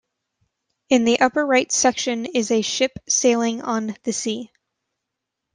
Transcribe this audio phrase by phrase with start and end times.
[0.89, 4.49] In the upper right section is a ship sailing on the sea.